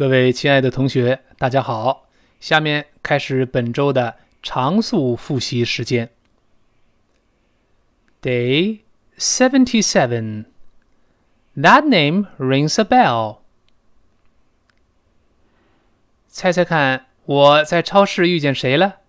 [0.00, 2.08] 各位亲爱的同学，大家好！
[2.40, 6.08] 下面开始本周的常速复习时间。
[8.22, 8.80] Day
[9.18, 10.46] seventy-seven.
[11.54, 13.40] That name rings a bell.
[16.28, 19.00] 猜猜看，我在超市遇见谁了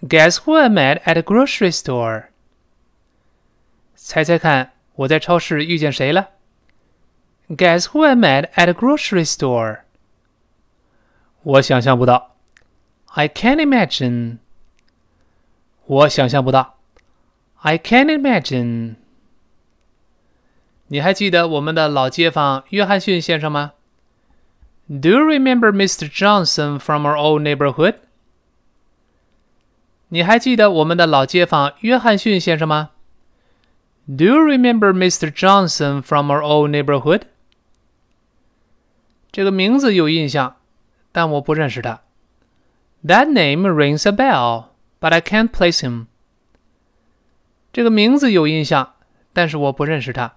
[0.00, 2.28] ？Guess who I met at a grocery store?
[3.94, 6.30] 猜猜看，我在超市遇见谁了
[7.49, 9.79] ？Guess who I met at a grocery store?
[11.43, 12.35] 我想象不到。
[13.07, 14.37] I can't imagine.
[15.85, 16.77] 我想象不到。
[17.61, 18.95] I can't imagine.
[20.87, 23.73] 你还记得我们的老街坊约翰逊先生吗？
[24.87, 26.07] Do you remember Mr.
[26.07, 27.95] Johnson from our old neighborhood?
[30.09, 32.91] 你还记得我们的老街坊约翰逊先生吗？
[34.07, 35.31] Do you remember Mr.
[35.31, 37.23] Johnson from our old neighborhood?
[39.31, 40.55] 这个名字有印象，
[41.11, 42.01] 但我不认识他。
[43.05, 44.67] That name rings a bell,
[44.99, 46.05] but I can't place him.
[47.71, 48.93] 这个名字有印象，
[49.33, 50.35] 但是我不认识他。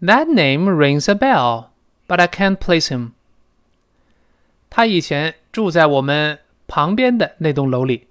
[0.00, 1.66] That name rings a bell,
[2.08, 3.12] but I can't place him.
[4.68, 8.08] 他以前住在我们旁边的那栋楼里。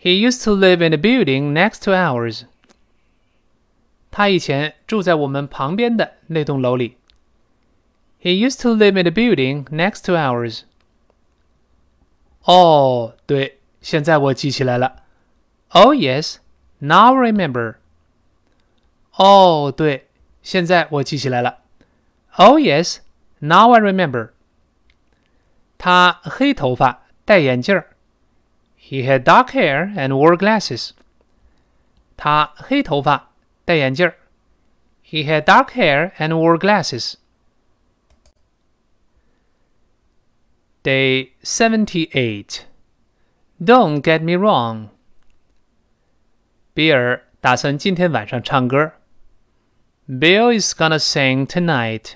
[0.00, 2.44] He used to live in the building next to ours.
[4.10, 6.96] 他以前住在我们旁边的那栋楼里。
[8.22, 10.62] He used to live in the building next to ours.
[12.44, 15.02] 哦，对，现在我记起来了。
[15.70, 16.36] Oh yes,
[16.78, 17.76] now I remember.
[19.14, 20.08] 哦，对，
[20.42, 21.58] 现在我记起来了。
[22.36, 22.98] Oh yes,
[23.38, 24.30] now I remember.
[25.78, 27.96] 他黑头发，戴眼镜儿。
[28.78, 30.90] He had dark hair and wore glasses.
[32.16, 33.30] 他黑头发，
[33.64, 34.16] 戴眼镜儿。
[35.04, 37.14] He had dark hair and wore glasses.
[40.84, 42.66] Day 78.
[43.62, 44.88] Don't get me wrong.
[46.72, 48.92] 比尔打算今天晚上唱歌。
[50.08, 52.14] Bill is gonna sing tonight.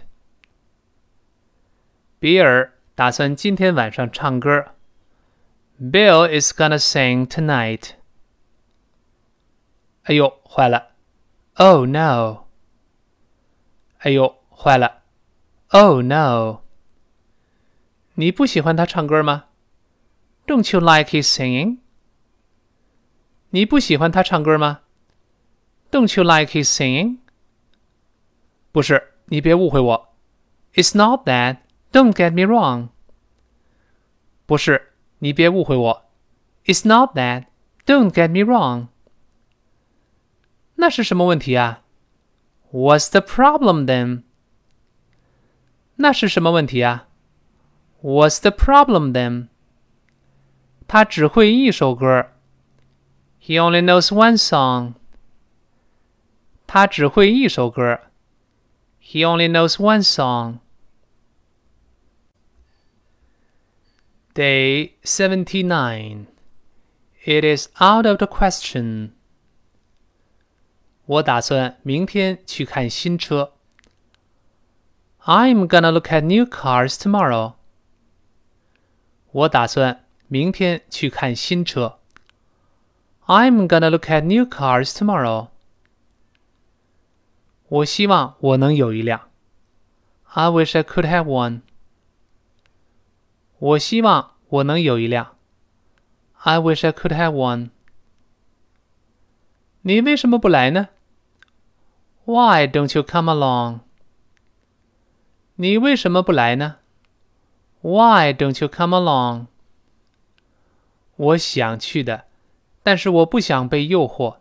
[2.18, 4.72] 比尔打算今天晚上唱歌。
[5.78, 7.90] Bill is gonna sing tonight.
[10.04, 10.92] 哎呦，坏了！
[11.56, 12.46] Oh no!
[13.98, 15.02] 哎呦，坏了！
[15.70, 16.62] Oh no!
[18.18, 19.44] 你不喜欢他唱歌吗？
[20.46, 21.78] Don't you like his singing？
[23.50, 24.80] 你不喜欢他唱歌吗？
[25.90, 27.18] Don't you like his singing？
[28.72, 30.14] 不是，你别误会我。
[30.74, 31.58] It's not that.
[31.92, 32.88] Don't get me wrong.
[34.46, 36.10] 不是，你别误会我。
[36.64, 37.46] It's not that.
[37.86, 38.88] Don't get me wrong.
[40.76, 41.82] 那是什么问题啊？
[42.72, 44.24] What's the problem then？
[45.96, 47.06] 那是什么问题啊
[48.02, 49.48] ？What's the problem then?
[50.86, 52.30] 他只会一首歌。
[53.40, 54.94] He only knows one song.
[56.66, 58.00] 他只会一首歌。
[59.00, 60.60] He only knows one song.
[64.34, 66.26] Day 79.
[67.24, 69.10] It is out of the question.
[71.06, 73.52] 我打算明天去看新车。
[75.24, 77.54] I'm gonna look at new cars tomorrow.
[79.32, 81.98] 我打算明天去看新车。
[83.26, 85.48] I'm gonna look at new cars tomorrow.
[87.68, 89.28] 我希望我能有一辆。
[90.24, 91.62] I wish I could have one.
[93.58, 95.36] 我希望我能有一辆。
[96.34, 97.70] I wish I could have one.
[99.82, 100.88] 你为什么不来呢？
[102.24, 103.80] Why don't you come along?
[105.56, 106.76] 你为什么不来呢
[107.82, 109.46] ？why don't you come along?
[111.16, 112.24] 我想去的，
[112.82, 114.38] 但是我不想被诱惑。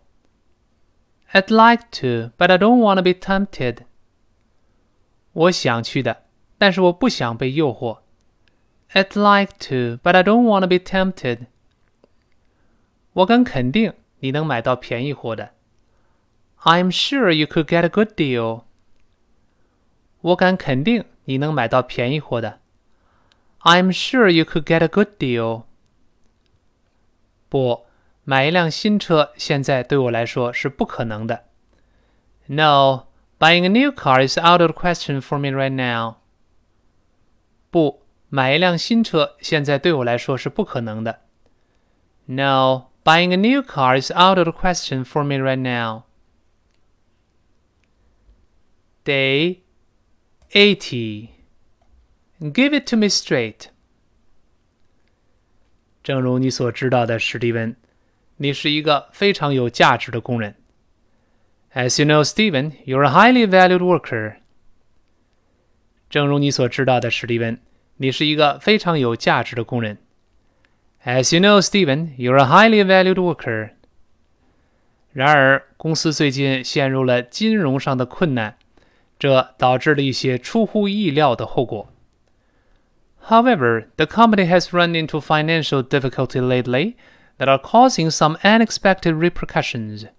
[1.32, 3.86] I'd like to, but I don't want to be tempted.
[5.34, 6.24] 我想去的，
[6.58, 8.00] 但是我不想被诱惑。
[8.94, 11.48] I'd like to, but I don't want to be tempted.
[13.14, 15.52] 我敢肯定你能买到便宜货的。
[16.62, 18.64] I'm sure you could get a good deal.
[20.22, 22.60] 我敢肯定你能买到便宜货的。
[23.62, 25.64] I'm sure you could get a good deal.
[27.50, 27.86] 不，
[28.24, 31.46] 买一辆新车现在对我来说是不可能的。
[32.48, 33.08] No,
[33.40, 36.16] buying a new car is out of the question for me right now.
[37.70, 41.22] 不，买一辆新车现在对我来说是不可能的。
[42.26, 46.04] No, buying a new car is out of the question for me right now.
[49.06, 49.60] Day
[50.52, 51.30] 80.
[52.41, 53.67] Give it to me straight。
[56.05, 57.75] 正如你所知道的，史蒂文，
[58.37, 60.55] 你是一个非常有价值的工人。
[61.75, 64.37] As you know, Stephen, you're a highly valued worker。
[66.09, 67.61] 正如你所知道的，史蒂文，
[67.97, 69.99] 你是一个非常有价值的工人。
[71.05, 73.71] As you know, Stephen, you're a highly valued worker。
[75.13, 78.57] 然而，公司最近陷入了金融上的困难，
[79.19, 81.93] 这导致了一些出乎意料的后果。
[83.28, 86.96] However, the company has run into financial difficulty lately
[87.38, 90.10] that are causing some unexpected repercussions.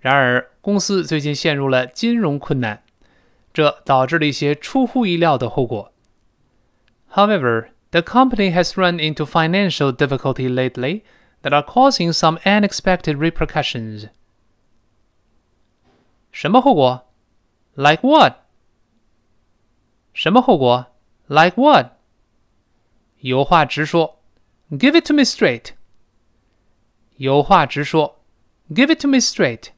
[0.00, 2.82] 然而，公司最近陷入了金融困难，
[3.52, 5.92] 这导致了一些出乎意料的后果。
[7.12, 11.02] However, the company has run into financial difficulty lately
[11.42, 14.10] that are causing some unexpected repercussions.
[16.30, 17.08] 什么后果？
[17.74, 18.36] Like what？
[20.12, 20.86] 什么后果
[21.28, 21.92] ？like what?
[23.20, 24.20] 有话直说，
[24.70, 25.70] Give it to me straight.
[27.16, 28.20] 有话直说，
[28.70, 29.68] Give it to me straight.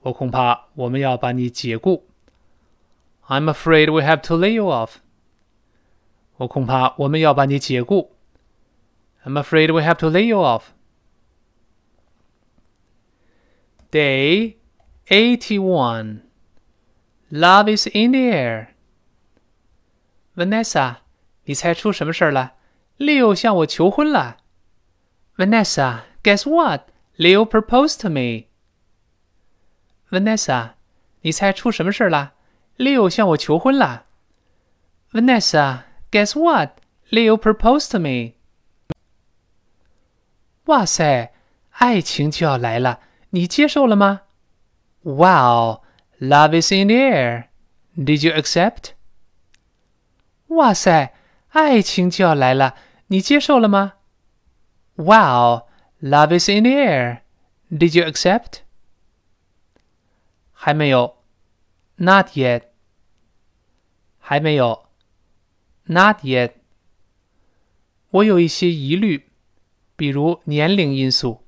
[0.00, 2.04] 我恐怕我们要把你解雇。
[3.28, 4.96] I'm afraid we have to lay you off.
[6.38, 8.10] 我恐怕我们要把你解雇。
[9.24, 10.72] I'm afraid we have to lay you off.
[13.92, 14.56] Day
[15.08, 16.22] 81.
[17.30, 18.68] Love is in the air.
[20.36, 20.96] Vanessa，
[21.44, 22.54] 你猜出什么事儿了？
[22.98, 24.38] Leo 向我求婚了。
[25.36, 30.72] Vanessa，guess what？Leo proposed to me。Vanessa，
[31.22, 32.34] 你猜出什么事儿了？
[32.78, 34.06] Leo 向我求婚了。
[35.12, 38.34] Vanessa，guess what？Leo proposed to me。
[40.66, 41.32] 哇塞，
[41.70, 43.00] 爱情就要来了，
[43.30, 44.22] 你接受了吗？
[45.02, 48.92] Wow，love is in the air。Did you accept？
[50.47, 51.13] 哇塞，
[51.49, 52.75] 爱情就要来了，
[53.07, 53.93] 你接受了吗
[54.95, 55.67] ？Wow,
[56.01, 57.19] love is in the air.
[57.69, 58.59] Did you accept?
[60.53, 61.17] 还没有
[61.97, 62.63] ，Not yet.
[64.19, 64.87] 还没有
[65.83, 66.51] ，Not yet.
[68.09, 69.29] 我有一些疑虑，
[69.95, 71.43] 比如年龄因素。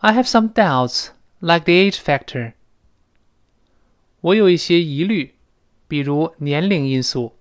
[0.00, 1.08] I have some doubts,
[1.40, 2.52] like the age factor.
[4.20, 5.36] 我有一些疑虑，
[5.88, 7.37] 比如年龄因素。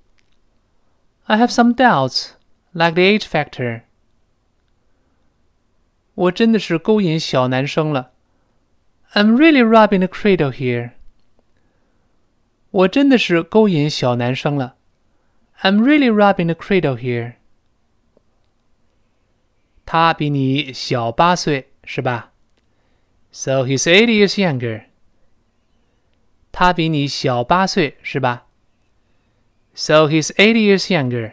[1.26, 2.32] I have some doubts,
[2.72, 3.82] like the age factor.
[6.14, 8.12] 我真的是勾引小男生了。
[9.14, 10.93] I'm really robbing the cradle here.
[12.70, 14.76] 我真的是勾引小男生了。
[15.60, 17.34] I'm really robbing the cradle here.
[19.84, 22.32] 他比你小八岁，是吧？
[23.31, 24.84] So he's eight years younger.
[26.50, 28.45] 他比你小八岁，是吧
[29.76, 31.32] ？so he's eight years younger.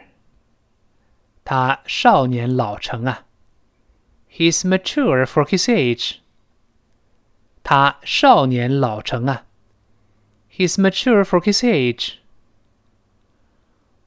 [1.44, 3.24] 他少年老成啊。
[4.30, 6.16] He's mature for his age.
[7.62, 9.44] 他少年老成啊。
[10.50, 12.14] He's mature for his age.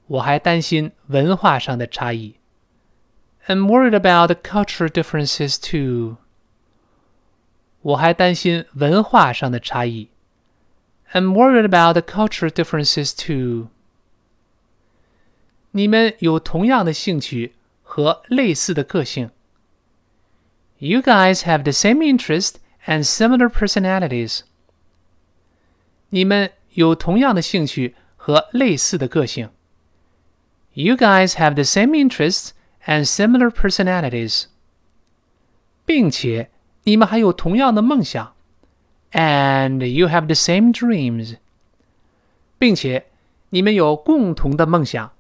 [0.08, 2.36] 我还担心文化上的差异。
[3.48, 6.18] I'm worried about the cultural differences too.
[7.82, 10.10] 我还担心文化上的差异。
[11.12, 13.70] I'm worried about the cultural differences too.
[15.72, 19.32] 你们有同样的兴趣和类似的个性。
[20.78, 22.56] You guys have the same interest
[22.86, 24.42] and similar personalities.
[26.10, 29.50] 你们有同样的兴趣和类似的个性。
[30.74, 32.50] You guys have the same interests
[32.86, 34.46] and similar personalities.
[35.86, 36.50] 并且
[36.84, 38.34] 你们还有同样的梦想。
[39.12, 41.38] And you have the same dreams.
[42.60, 43.08] 并且
[43.50, 45.14] 你们有共同的梦想。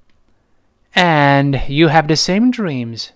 [0.95, 3.11] And you have the same dreams.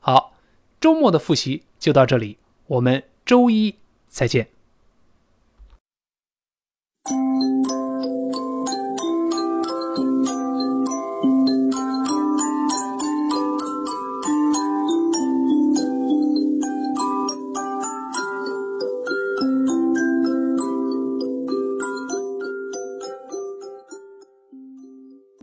[0.00, 0.34] 好，
[0.80, 3.76] 周末的复习就到这里，我们周一
[4.08, 4.48] 再见。